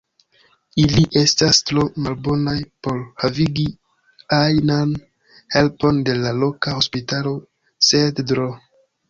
[0.83, 2.55] Ili estas tro malbonaj
[2.87, 3.67] por havigi
[4.39, 4.97] ajnan
[5.57, 7.37] helpon de la loka hospitalo,
[7.93, 8.51] sed Dro.